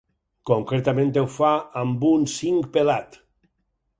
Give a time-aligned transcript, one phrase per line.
[0.49, 1.51] Concretament ho fa
[1.83, 3.21] amb un cinc pelat.